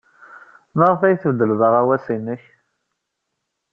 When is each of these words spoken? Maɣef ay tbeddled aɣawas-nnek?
Maɣef 0.77 1.01
ay 1.01 1.17
tbeddled 1.17 1.61
aɣawas-nnek? 1.67 2.43